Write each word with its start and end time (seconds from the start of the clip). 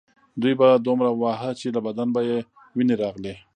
دوی 0.41 0.53
به 0.59 0.67
دومره 0.87 1.09
واهه 1.21 1.51
چې 1.59 1.67
له 1.75 1.79
بدن 1.87 2.07
به 2.15 2.21
یې 2.29 2.37
وینې 2.77 2.95
راغلې 3.03 3.33